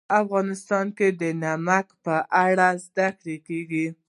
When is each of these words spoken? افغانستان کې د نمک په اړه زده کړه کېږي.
افغانستان 0.21 0.85
کې 0.97 1.07
د 1.21 1.23
نمک 1.43 1.87
په 2.05 2.15
اړه 2.45 2.67
زده 2.85 3.07
کړه 3.19 3.35
کېږي. 3.47 3.87